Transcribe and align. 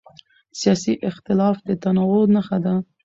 سیاسي 0.59 0.93
اختلاف 1.09 1.57
د 1.67 1.69
تنوع 1.81 2.23
نښه 2.35 2.57
ده 2.65 2.73